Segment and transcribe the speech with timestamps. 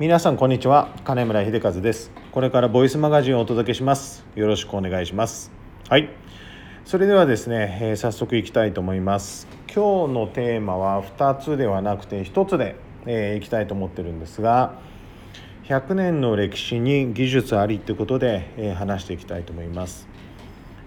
[0.00, 0.88] 皆さんこんにちは。
[1.04, 2.10] 金村秀和です。
[2.32, 4.24] これからボイスマガジンをお届けします。
[4.34, 5.52] よろしくお願いします。
[5.90, 6.08] はい。
[6.86, 9.46] それではですね、えー、早速いきたいと思います。
[9.66, 14.78] 今日のテーマは2つではなくて1つで、えー、いきたいと思ってるんですが
[15.64, 20.08] 100年の歴史に技術ありってことで、えー、話していきたいと思います。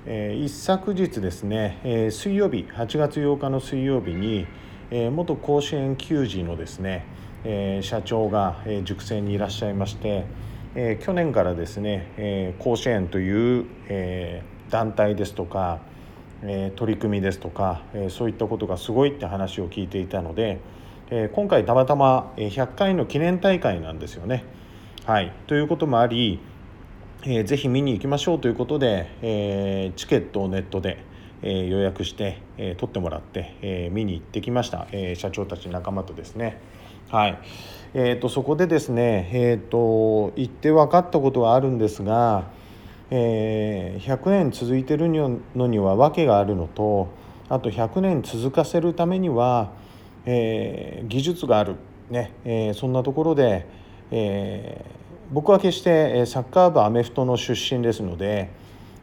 [0.07, 4.47] え、一昨日ですね、え、水曜日8月8日の水曜日に、
[4.89, 7.05] え、元甲子園球児のですね、
[7.45, 10.25] え、社長が、え、塾生にいらっしゃいまして、
[10.75, 15.79] え、去年からですね、え、甲子園という、え、団体ですとか、
[16.41, 20.59] え、取り組みですとか、え、そういったことがすごいって話を聞いていたので、
[21.09, 24.43] え、今回たまたま100回の記念大会なんですよね。
[25.05, 26.39] はい、ということもあり、
[27.25, 31.03] えー、ぜひ見に行きましょうということで、えー、チケットをネットで、
[31.41, 36.57] え、予約して、え、取ってもらって、え、見に行ってきました、え、社長たち仲間とですね。
[37.13, 37.37] はい。
[37.93, 42.49] えーと、そこでですね、えーと、行って分かったことはあるんですが、
[43.11, 47.09] えー、100年続いてるのには訳があるのと
[47.49, 49.73] あと100年続かせるためには、
[50.25, 51.75] えー、技術がある、
[52.09, 53.67] ねえー、そんなところで、
[54.09, 54.83] え、
[55.31, 58.49] 僕は決してサッカー部アメフトの出身ですので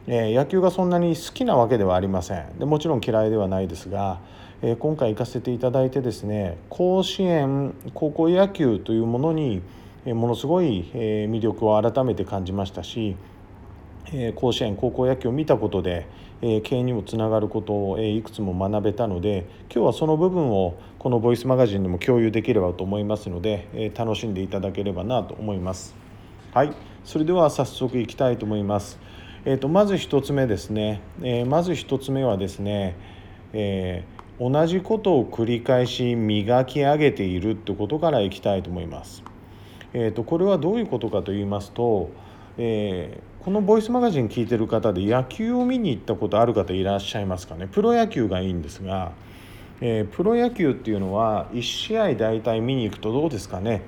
[0.07, 2.59] え野球がそんなに好きなわけではありません。
[2.59, 4.19] でもちろん嫌いではないですが
[4.61, 9.61] え今回行かせていただいてですね甲子園高校野球というものに
[10.05, 13.15] ものすごい魅力を改めて感じましたし
[14.35, 16.07] 甲子園高校野球を見たことで
[16.41, 25.95] 経営にもつながることをいくつも学べたので今日はその部分をこのボイスマガジンでも共有できればと思いますので楽しんでいただければなと思います。
[26.53, 26.73] はい
[27.03, 28.99] それでは早速いきたいと思います。
[29.43, 32.95] えーと、まず1つ目ですね、えー、まず1つ目はですね、
[33.53, 39.23] えー、同じことを繰り返し磨き上げているってことからいきたいと思います。
[39.93, 42.09] えーと、これはどういうことかと言いますと、
[42.57, 49.11] えー、このボイスマガジン聞いてる方で野球を見に行ったことある方いらっしゃいますかねプロ野球がいいんですが、
[49.79, 53.83] えー、プロ野球っていうのは1試合大体見に行くとどうですかね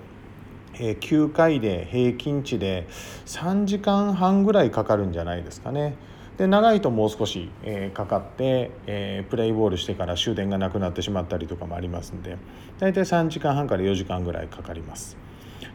[0.75, 2.87] え9回で平均値で
[3.25, 5.95] 3時間半ぐらいかかるんじゃないですかね。
[6.37, 12.37] で長いともう少し、えかかって、えプレイボールしてから終電がなくなってしまったりとかもありますんで
[12.79, 15.17] 大体3時間半から4時間ぐらいかかります。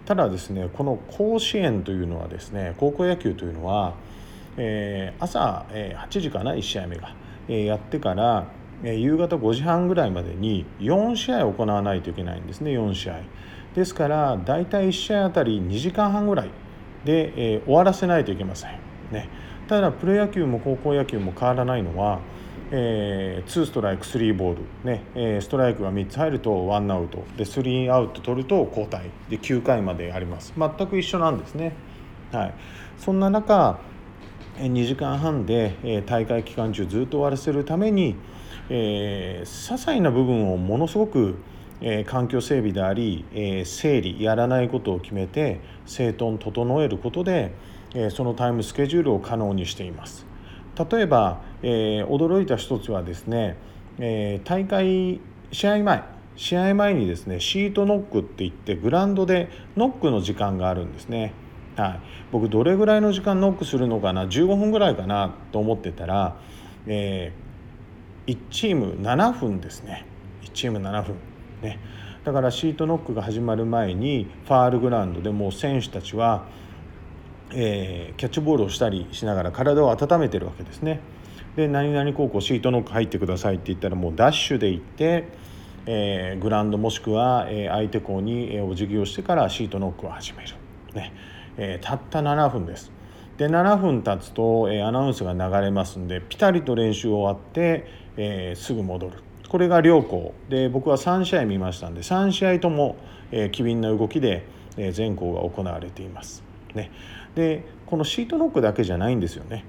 [0.04, 3.94] ただですねこの甲子園というのはですね高校野球というのは、
[4.56, 7.14] え朝、え8時かな1試合目が、
[7.48, 8.48] えやってから、
[8.82, 13.20] え夕方5時半ぐらいまでに4試合行わないといけないんですね4試合。
[13.74, 16.50] ですから大体1試合あたり2時間半ぐらい
[17.04, 18.70] で、えー、終わらせないといけません。
[19.12, 19.28] ね、
[19.68, 22.20] ただプロ野球も高校野球も変わらないのは、
[22.70, 31.74] えー、2ストライク3ボール、ねえー、ストライクが3つ入ると1アウトで3アウト取ると交代で9回まであります全く一緒なんですね。
[32.32, 32.54] はい、
[32.98, 33.78] そんな中
[34.56, 38.16] 2時間半で大会期間中ずっと終わらせるために、
[38.70, 41.36] えー、些細な部分をものすごく
[41.80, 47.52] えー、環境整備であり、えー、整理やらないことを決めて整頓整えることで、
[48.10, 50.26] そのタイムスケジュールを可能にしています。
[50.90, 53.56] 例えば、えー、驚いた一つはですね、
[53.98, 56.02] えー、大会試合前
[56.36, 61.32] 試合前にですねシートノックって言ってグラウンドでノックの時間があるんですね。
[61.76, 62.00] はい、
[62.32, 66.36] 僕どれぐらいの時間ノックするのかな15分ぐらいかなと思ってたら、
[66.86, 70.04] えー、1チーム7分ですね。
[70.42, 71.16] 1チーム7分。
[71.62, 71.78] ね、
[72.24, 76.46] だからシートノックが始まる前にファールグラウンドでもう選手たちは、
[77.52, 81.00] えー、キャッチボールをしたりしながら体を温めてるわけですね。
[81.56, 85.24] で何々高校シートノック入ってくださいって言ったらもうダッシュで行って、
[85.86, 90.54] えー、グラウンドもしくは、え、相手校にお辞儀をしてからシートノックを始める、
[90.94, 91.12] ね
[91.56, 92.92] えー、たった7分です。
[93.38, 102.96] で7分経つと、えー、アナウンスが流れますんでピタリと練習終わって、えー、すぐ戻るこれが両校で僕は3試合見ましたんで3試合とも、
[103.30, 104.44] えー、機敏な動きで、
[104.76, 106.47] えー、全校が行われています。
[106.74, 106.90] ね、
[107.34, 109.64] でこのシートノックだけじゃないんですよね。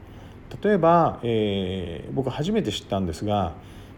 [0.64, 3.54] 例えば、えー、僕初めて知ったんですが、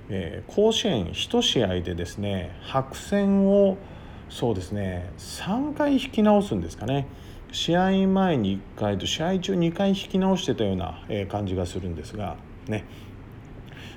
[0.09, 3.77] えー、甲子園1試合でですね白線を
[4.30, 7.07] そうですね3回引き直すんですかね。
[7.51, 12.38] 試合前に1回と試合中2回引き直してたような感じがするんですが
[12.68, 12.86] ね。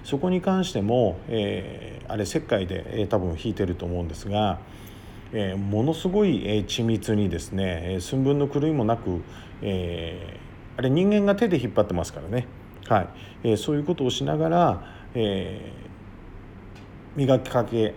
[0.03, 4.59] そこに関しても、えー、あれ石灰で、えー、多分引いてると思うんですが、
[5.33, 9.23] えー、ものすごい、えー、緻密にですねえ寸分の狂いもなく、
[9.63, 12.47] えー、あれ人間が手で引っ張ってますからね、
[12.87, 13.09] はい
[13.45, 14.85] えー、そういうことをしながら、
[15.15, 17.95] えー、磨きかけ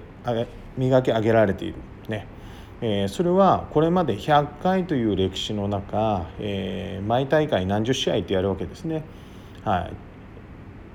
[0.78, 1.76] 磨き上げられている。
[2.10, 2.28] ね
[2.82, 9.04] えー、それはこれまで100回という歴史の中、えー、毎大会何十試合ってやるわけですね。
[9.64, 10.07] はい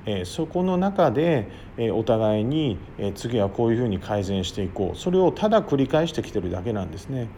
[0.06, 7.28] え、そこの中で、え、お互いに、え、次はこういうふうに改善していこうそれをただ繰り返してきてるだけなんですね。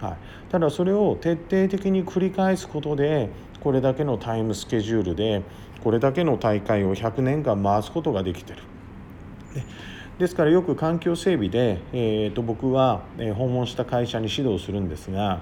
[0.00, 0.16] はい、
[0.50, 3.30] ただそれを徹底的に繰り返すことで
[3.60, 5.42] これだけのタイムスケジュールで
[5.82, 8.58] これだけの大会を100年間回すことができてる。
[9.54, 9.64] ね
[10.18, 13.02] ですからよく環境整備で、えー、と僕は
[13.36, 15.40] 訪問した会社に指導するんですが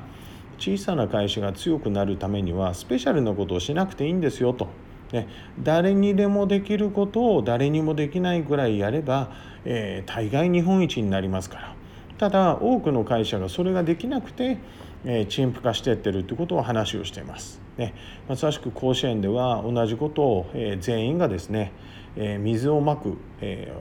[0.59, 4.69] 小さな会社が強くなるためにはスペシャルなことをしなくていいんですよと。
[5.13, 5.29] ね、
[5.63, 9.31] 誰にでもできることを誰にもできないぐらいやれば、
[9.65, 11.75] えー、大概日本一になりますから
[12.19, 14.59] ただ多くの会社がそれができなくて、
[15.05, 17.61] えー、陳腐化してってるということを話をしています。
[17.77, 17.95] ね、
[18.29, 21.73] まさしく甲子園では同じことを、えー、全員がですね、
[22.17, 23.75] えー、水をまく、え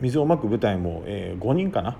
[0.00, 1.98] 水をまく部隊も、え、5人かな？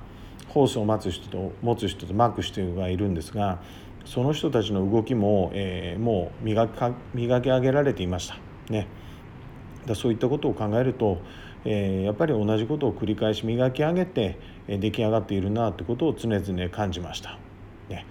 [0.50, 3.60] ホースを待つ人と持つ人とまく人がいるんですが
[4.04, 8.36] その人たちの動きも、えー、もう磨か磨き上げられていました。
[8.70, 8.86] ね、
[9.86, 11.18] だそういったことを考えると、
[11.64, 14.38] えー、やっぱり同じことを繰り返し磨き上げて、
[14.68, 17.38] えー、出来上がっているなということを常々感じました。
[17.88, 18.06] ね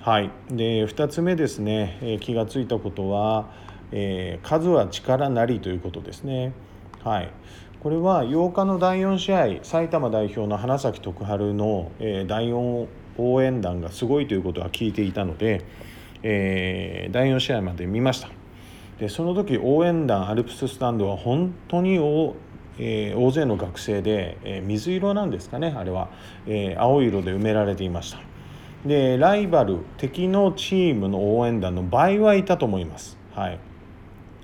[0.00, 3.50] はい、で2つ目ですね、えー、気が付いたことは、
[3.90, 6.52] えー、数は力なりということですね。
[7.02, 7.30] はい、
[7.82, 12.86] これは8日の第4試合埼玉代表の花咲徳栄の、えー、第4
[13.18, 15.64] 応援団がすごいということは聞いていたので、
[16.22, 18.28] えー、第4試合まで見ました。
[18.98, 22.34] でその時応援団アルプススタンドは本当に大,、
[22.78, 26.10] えー、大勢の学生で、えー、水色なんですかねあれは、
[26.46, 28.20] えー、青色で埋められていました。
[28.86, 33.16] でライバル敵のチームの応援団の倍はいたと思います。
[33.34, 33.58] はい。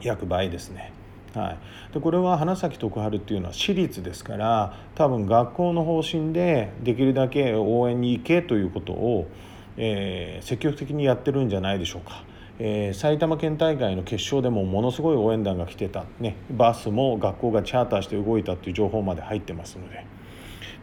[0.03, 0.93] 約倍ですね。
[1.35, 9.29] はい、でこれは花咲徳栄っていうのは私立ですから多分学校の方針でできるだけ応援に行けということを、
[9.77, 12.25] えー、積極的にやってるんじゃないでしょうか。
[12.63, 20.05] えー、埼玉県大会の決勝でもものすごい応援団が来てた、ね、バスも学校がチャーターして動いたっていう情報まで入ってますので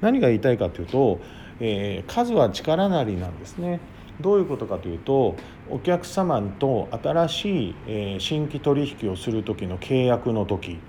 [0.01, 1.19] 何が言いたいかというと、
[1.59, 3.79] えー、数は力なりなんですね。
[4.21, 5.35] どういうことかというと
[5.69, 10.79] お客様と新しい、え新規取引をする時の契約の時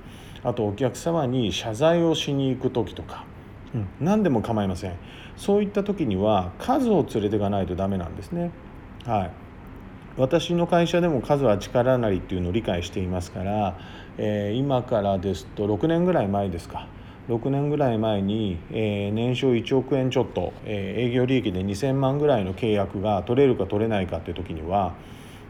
[0.42, 3.24] あとお客様に謝罪をしに行く時とか、
[3.74, 4.96] うん、何でも構いません。
[5.36, 8.50] そういった時には数を連れていかないとダメなんですね。
[9.04, 9.30] はい。
[10.16, 13.78] 私の会社でも数は力なりっていうのを理解していますから、
[14.16, 16.88] えー、今からですと6年ぐらい前ですか。
[17.28, 24.94] 6年ぐらい前に、えー、年商1億円ちょっと、えー、営業利益で2000万ぐらいの契約が取れるか取れないかっていう時には、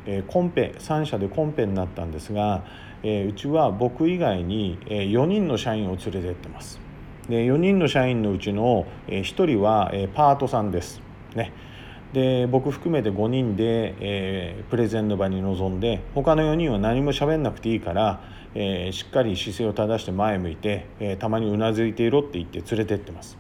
[0.05, 2.65] えー、コンペ3社でコンペになったんですが、
[3.05, 6.81] えー、うちは僕以外に、えー、4人の社員を連れてってます。
[7.29, 11.03] で4人の社員のうちの、え、1人は、え、パートさんです。
[11.35, 11.53] ね
[12.13, 18.23] で僕含めて5人で、えー、プレゼンの場に臨んで他の4人は何も喋んなくていいから、
[18.55, 23.37] えー、しっかり姿勢を正して前向いて、えー、たまにうなずいていろって言って連れてってます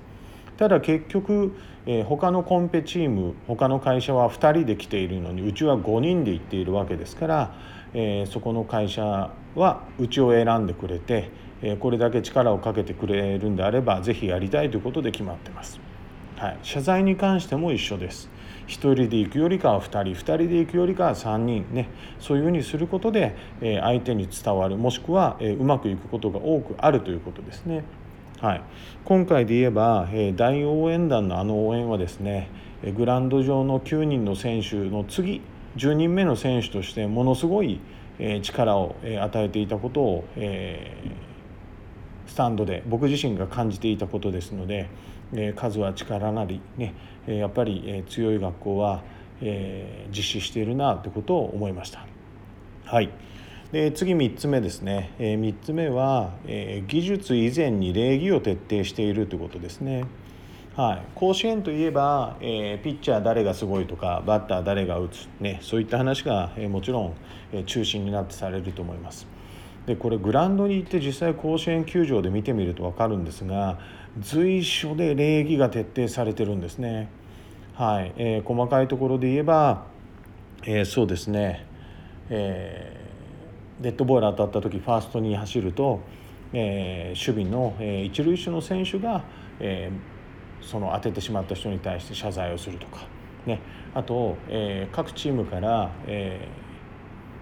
[0.58, 1.56] ただ結局、
[1.86, 7.54] えー、他のコンペチーム他の会社は2人で来ているのにうちは5人で行っているわけですから、
[7.94, 11.30] えー、そこの会社はうちを選んでくれて、
[11.62, 15.87] えー、これだけ力をかけてくれるんであれば是非やりたいということで決まってます。
[16.38, 18.30] はい、謝罪に関しても一緒です。
[18.68, 21.88] 1人で行くよりかは2人2人で行くよりかは3人ね
[22.20, 27.82] そういうふうにすることで、え相手に伝わるもしくは、えうまくいくことが多くあるということですね。
[28.40, 28.62] はい、
[29.04, 32.50] 今回で言えば、え大応援団のあの応援はですね
[32.96, 35.40] グラウンド上の9人の選手の次
[35.76, 37.80] 10人目の選手としてものすごい
[38.42, 40.94] 力を与えていたことを、え
[42.28, 44.88] スタンドで僕自身が感じていたことですので
[45.32, 46.94] え数は力なりね
[47.26, 49.02] えやっぱりえ強い学校は
[49.40, 52.06] え実施しているなということを思いました。
[52.84, 53.10] はい
[53.72, 60.04] で次3つ目ですね、え3つ目は、え技術以前に礼儀を徹底しているということですね。
[60.78, 67.14] はい、甲子園といえば、えー、ピッチャー誰がすごいとかバッター誰が打つ、ね、そういった話が、えー、もちろん、
[67.52, 69.26] えー、中心になってされると思います。
[69.86, 73.80] でこれグラウンドに行って実際甲子園球場で見てみると分かるんですが
[74.20, 77.08] 随所で礼儀が徹底されてるんですね。
[77.74, 78.12] はい。
[78.16, 79.86] えー、細かいところで言えば、
[80.64, 81.64] えー、そうですね、
[82.30, 86.00] えー、デッドボール当たった時ファーストに走ると、
[86.52, 89.24] えー、守備の、えー、一塁手の選手が、
[89.60, 93.06] えー、その当ててしまった人に対して謝罪をするとか、
[93.46, 93.60] ね、
[93.94, 96.48] あと、えー、各チームから、え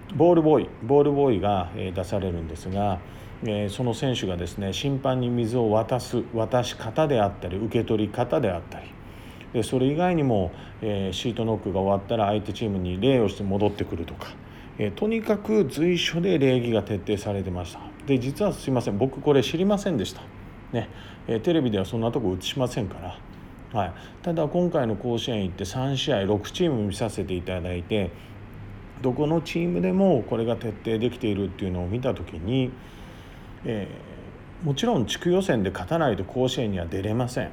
[0.09, 3.01] ー、ボールボーイボールボーイが、出されるんですが、
[3.45, 8.87] えその選手がですね審判に水を渡す渡し方であったり受け取り方であったり。
[9.53, 10.53] でそれ以外にも、
[10.83, 14.29] えー、シートノックが終わったら相手チームに礼をして戻ってくるとか、
[14.77, 17.81] えー、とにかく随所で礼儀が徹底されてました。
[18.07, 20.23] で実はすいません僕これ知りませんでした、
[20.73, 20.89] ね。
[21.27, 23.19] え、テレビではそんなとこ映しませんから。
[23.73, 28.11] はい、ただ今回の甲子園行って3試合6チーム見させていただいて
[29.03, 32.71] どこのチームでもこれが徹底できているっていうのを見た時に、
[33.67, 37.51] えー、もちろん地区予選で勝たないと甲子園には出れません。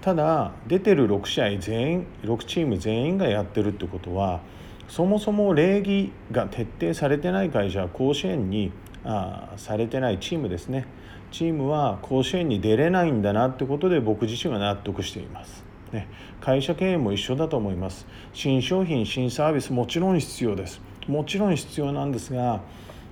[0.00, 4.40] ただ出てる6試合全員6チーム全員がやってるってことは
[4.86, 8.70] そもそも礼儀が徹底されてない会社は甲子園に
[9.04, 10.86] あされてないチームですね。
[11.30, 15.64] チームは甲子園に出れないんだなってことで僕自身は納得しています。
[15.92, 16.06] ね、
[16.40, 18.06] 会社経営も一緒だと思います。
[18.32, 20.80] 新商品新サービスもちろん必要です。
[21.06, 22.60] もちろん必要なんですが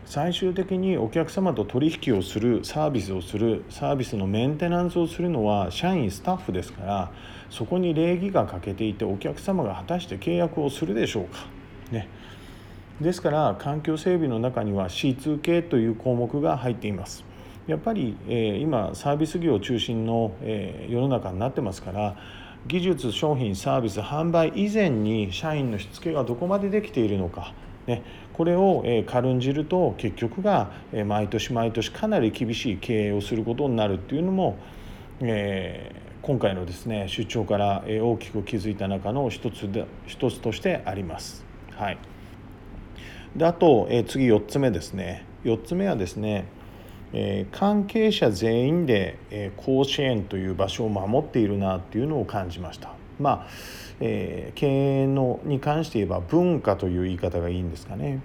[0.06, 7.12] 最終的にお客様と取引をするサービスをするサービスのメンテナンスをするのは社員スタッフですから
[7.50, 11.46] そこに礼儀が欠けていてお客様が果たして契約をするでしょうか。
[11.90, 12.08] ね、
[13.00, 17.24] ですから環境整備の中には C2 系という項目が入っています。
[17.66, 22.16] やっぱり、えー、今サービス業中心の、えー、世の中になってますから
[22.68, 27.54] 技術商品サービス販売以前に社員のしつけがどこまでできているのか、
[27.86, 28.02] ね、
[28.32, 30.70] これを軽んじると結局が
[31.06, 34.56] 毎年毎年かなり厳しい経営をすることになるっていうのも、
[35.20, 41.44] え、今回のですね出張から大きく気づいた中の一つで一つとしてあります。
[41.72, 41.98] はい、
[43.36, 46.46] であと、え次4つ目ですね4つ目はですね
[47.12, 52.90] え、関係者全員で、え、甲子園という場所を守っているなっていうのを感じました。
[53.18, 53.46] まあ
[54.00, 58.20] えー、経営のに関して言えば文化という言い方がいいんですかね。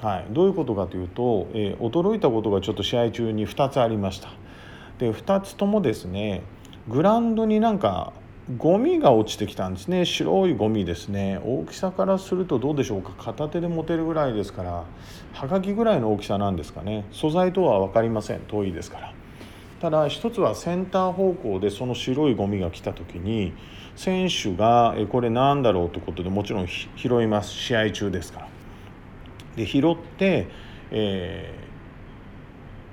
[0.00, 4.28] はい、どういうことかというと、えー、驚いたことがちょっと試合中に2つありました。
[4.98, 6.42] で2つともですね
[6.88, 8.12] グラウンドになんか
[8.56, 10.04] ゴミが落ちてきたんですね。
[10.04, 11.40] 白いゴミですね。
[11.44, 13.10] 大きさからするとどうでしょうか。
[13.18, 14.84] 片手で持てるぐらいですから
[15.32, 17.06] はがきぐらいの大きさなんですかね。
[17.10, 18.40] 素材とは分かりません。
[18.40, 19.15] 遠いですから。
[19.80, 23.52] ただ一つはセンター方向でその白いゴミが来た時に
[23.94, 27.50] 選手がこれなんだろうということでもちろん拾います。
[27.50, 28.48] 試合中ですから。
[29.56, 30.48] で拾って、
[30.90, 31.66] えー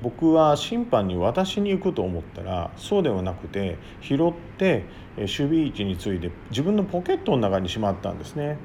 [0.04, 4.84] 僕は審判に渡しに行くと思ったらそうではなくて拾って
[5.16, 8.58] 守備位置について自分のポケットの中にしまったんですね。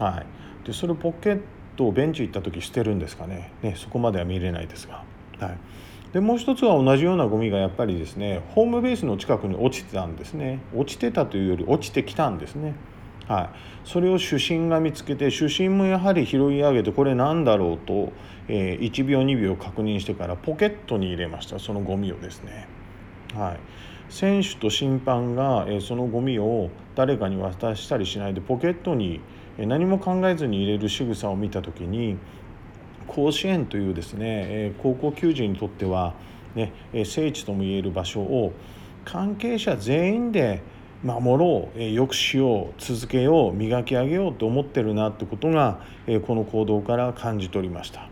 [0.00, 0.24] は
[0.64, 1.40] い、でそれポケッ
[1.76, 3.52] トをベンチ行った時捨てるんですかね。
[3.62, 5.04] ねそこまでは見れないですが。
[5.38, 5.58] はい。
[6.14, 12.74] でもう一つは同じようなゴミがやっぱりですねホームベースの近くに落ちてたんですね落ちてたというより落ちてきたんですね。
[13.26, 18.12] はい、それを主審が見つけて主審もやはり拾い上げてこれなんだろうと、
[18.48, 22.68] えー、1秒2秒確認してからポケットに入れましたそのゴミをですね。
[23.34, 23.60] はい、
[24.10, 29.20] 選手と審判が、え、そのゴミを誰かに渡したりしないでポケットに、
[29.58, 32.18] 何も考えずに入れる仕草を見た時に
[33.06, 36.14] 甲子園というですね、え、高校球児にとっては、
[36.54, 36.72] ね、
[37.04, 38.52] 聖地ともいえる場所を
[39.04, 40.62] 関係者全員で
[41.02, 45.80] 守ろうよくしよう続けよう磨き上げようと思ってるなってことが
[46.26, 48.08] この行動から感じ取りました。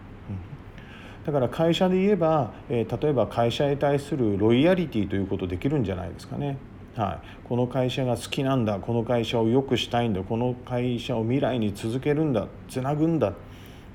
[1.24, 6.58] だから会社で言えば、え例えば会社に対するロイヤリティということできるんじゃないですかね。
[6.96, 13.32] はい、この会社が好きなんだこの会社を良くしたいんだこの会社を未来に続けるんだつなぐんだ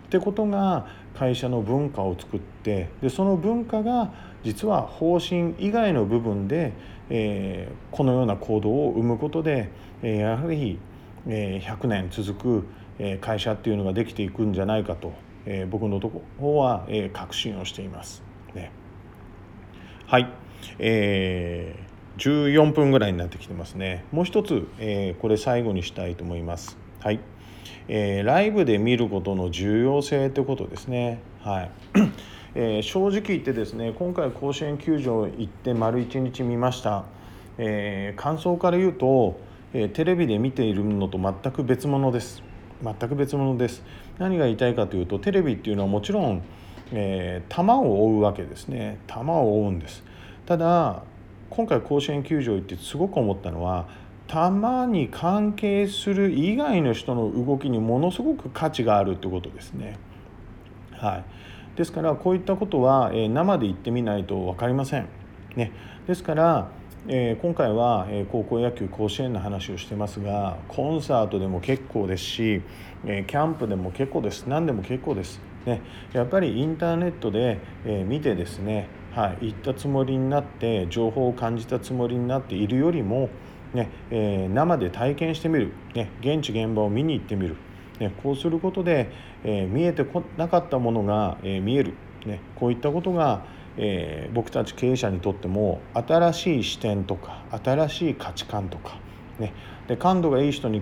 [0.08, 6.74] ってことが会社の文化を作ってでその文化が実は方針以外の部分で、
[7.10, 9.70] えー、このような行動を生むことで、
[10.02, 10.80] えー、やはり、
[11.28, 12.68] えー、100年続く、
[13.00, 15.14] えー、会社っていうのができていくんじゃないかと、
[15.46, 18.24] えー、僕のところは、えー、確信をしています。
[18.54, 18.72] ね、
[20.06, 20.32] はい、
[20.80, 24.06] えー、14分ぐらいになってきてますね。
[24.14, 26.78] もう一つ、えー、これ最後にしたいと思います。
[27.02, 27.20] はい。
[27.88, 31.22] えー、ライブで見ることの重要性ってことですね。
[31.42, 31.72] はい。
[32.60, 37.04] えー、正直言ってですね今回甲子園球場行って丸一日見ました、
[37.60, 39.40] えー、感想から言うと、
[39.74, 42.42] えー、テレビで見ているのと全く別物です。
[42.84, 43.84] 全く別物です。
[44.18, 46.42] 何が言いたいかというとテレビっていうのはもちろん、
[46.92, 48.98] えー、球を追うわけですね。
[49.08, 50.04] 球を追うんです。
[50.48, 51.04] ただ
[51.50, 53.88] 今回甲子園球場行ってすごく思ったのは
[54.28, 59.98] 球に関係する以外の人の動きにものすごく価値があるってことですね。
[60.92, 61.24] はい。
[61.78, 65.08] ですからこういったことは、え生で言ってみないと分かりません。
[65.56, 65.72] ね、
[66.08, 66.70] ですから、
[67.08, 72.62] え今回は、え高校野球甲子園の話をしてますがコンサートでも結構ですし、
[73.06, 74.46] えキャンプでも結構です。
[74.48, 75.40] 何でも結構です。
[75.66, 75.82] ね、
[76.14, 83.30] やっぱりインターネットで、え見てですね、はい、行ったつもりになって情報を感じたつもりになっているよりも
[83.74, 87.58] ねえー、生で体験してみる、ね、現地現場を見に行ってみる、
[88.00, 89.12] ね、こうすることで、
[89.44, 91.94] えー、見えてこなかったものが、えー、見える、
[92.26, 93.46] ね、こういったことが、
[93.78, 99.00] え、僕たち経営者にとっても新しい視点とか新しい価値観とか、
[99.38, 99.54] ね、
[99.88, 100.82] で感度がいい人に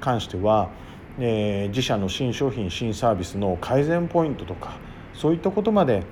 [0.00, 0.70] 関しては、
[1.18, 4.76] え、自社の新商品新サービスの改善ポイントとか
[5.14, 6.02] そういったことまで、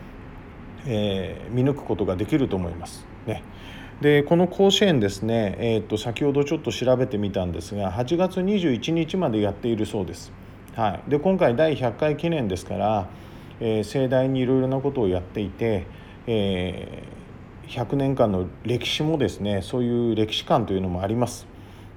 [0.86, 3.06] え、見抜くことができると思います。
[3.26, 3.42] ね、
[4.00, 10.32] でこの甲子園ですね、えーと、先ほどちょっと調べてみたんですが8月21日までやっているそうです。
[10.74, 13.08] はい、で今回第100回記念ですから、
[13.60, 15.86] えー、盛大にいろいろなことをやっていて、
[16.26, 21.46] えー、100年間の歴史もですねそういう歴史観というのもあります。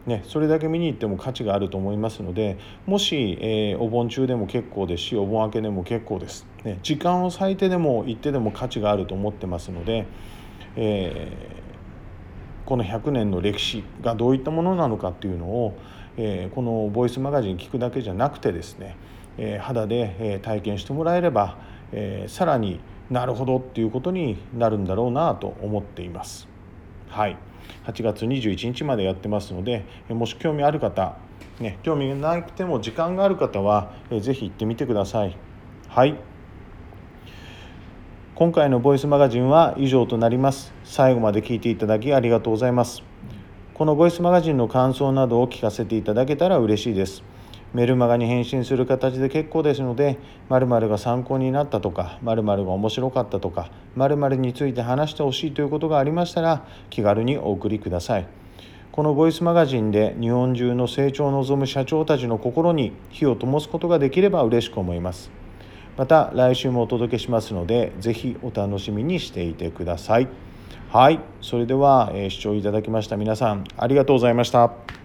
[0.06, 10.06] ね、それだけ見に行っても価値があると思いますのでもし、えー、お盆中でも結構ですしお盆明けでも結構です、ね、時間を割いてでも行ってでも価値があると思ってますので、
[10.75, 11.65] えー、
[12.66, 15.78] この100年の歴史がどういったものなのかっていうのを、
[16.18, 18.96] え、このボイスマガジン聞くだけじゃなくてですね、
[19.38, 21.58] え肌で、え体験してもらえれば、
[21.92, 22.80] えさらに
[23.10, 26.48] なるほどっていうことになるんだろうなと思っています。
[27.10, 27.38] はい
[27.86, 31.18] 8月21日までやってますのでもし興味ある方、
[31.60, 35.38] ね、興味がなくても時間がある方は是非行ってみてください。
[35.88, 36.16] はい
[38.36, 40.74] 今回のボイスマガジンは以上となります。
[40.84, 43.01] 最後まで聞いていただきありがとうございます。
[43.74, 47.24] このボイスマガジンの感想などを聞かせていただけたら嬉しいです。
[47.74, 50.18] メルマガに返信する形で結構ですので
[50.50, 58.27] 〇〇が参考になったとか〇〇が面白かったとか〇〇について話してほしいということがありましたら気軽にお送りください
[58.94, 65.30] このボイスマガジンで日本中の成長を望む社長たちの心に火を灯すことができれば嬉しく思います
[65.98, 70.28] また来週もお届けしますのでぜひお楽しみにしていてください。
[70.92, 71.20] はい。
[71.42, 75.05] それでは、え視聴いただきました皆さんありがとうございました。